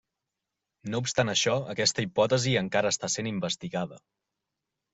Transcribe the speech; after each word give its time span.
No 0.93 1.01
obstant 1.03 1.31
això, 1.33 1.53
aquesta 1.75 2.05
hipòtesi 2.07 2.55
encara 2.63 2.95
està 2.97 3.13
sent 3.17 3.31
investigada. 3.35 4.05